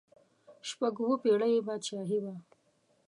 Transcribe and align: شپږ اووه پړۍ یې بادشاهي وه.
شپږ 0.69 0.95
اووه 1.01 1.15
پړۍ 1.21 1.51
یې 1.55 1.65
بادشاهي 1.67 2.19
وه. 2.23 2.35